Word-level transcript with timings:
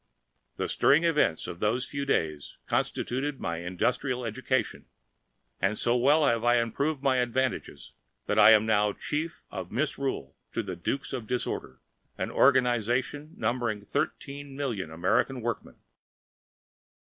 The 0.57 0.67
stirring 0.67 1.03
events 1.03 1.45
of 1.45 1.59
those 1.59 1.85
few 1.85 2.07
days 2.07 2.57
constituted 2.65 3.39
my 3.39 3.57
industrial 3.59 4.25
education, 4.25 4.87
and 5.59 5.77
so 5.77 5.95
well 5.95 6.25
have 6.25 6.43
I 6.43 6.55
improved 6.55 7.03
my 7.03 7.17
advantages 7.17 7.93
that 8.25 8.39
I 8.39 8.49
am 8.49 8.65
now 8.65 8.93
Chief 8.93 9.43
of 9.51 9.71
Misrule 9.71 10.35
to 10.53 10.63
the 10.63 10.75
Dukes 10.75 11.13
of 11.13 11.27
Disorder, 11.27 11.81
an 12.17 12.31
organization 12.31 13.35
numbering 13.37 13.85
thirteen 13.85 14.55
million 14.55 14.89
American 14.89 15.39
workingmen. 15.39 15.75